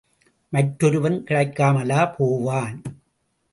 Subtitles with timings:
[0.53, 2.81] மற்றொருவன் கிடைக்காமலா போவான்.